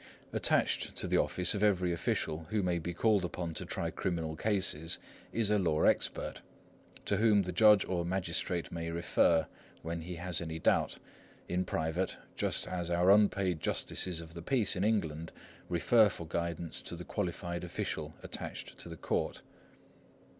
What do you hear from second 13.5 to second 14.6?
justices of the